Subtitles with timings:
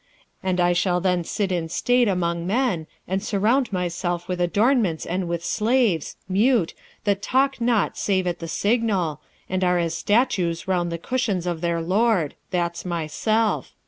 [0.41, 5.27] And I shall then sit in state among men, and surround myself with adornments and
[5.27, 10.91] with slaves, mute, that speak not save at the signal, and are as statues round
[10.91, 13.73] the cushions of their lord that's myself.